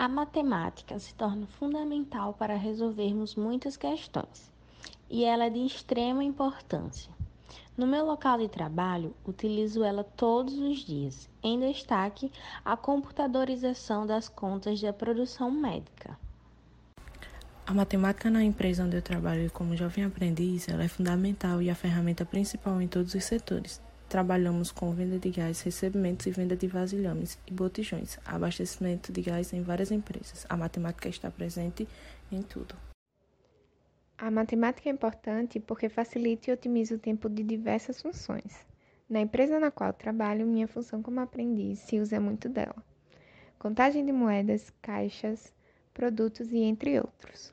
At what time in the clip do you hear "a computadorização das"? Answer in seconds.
12.64-14.26